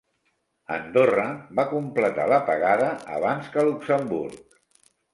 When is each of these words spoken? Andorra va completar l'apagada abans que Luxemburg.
Andorra 0.77 1.25
va 1.59 1.67
completar 1.75 2.27
l'apagada 2.33 2.91
abans 3.21 3.55
que 3.55 3.71
Luxemburg. 3.71 4.61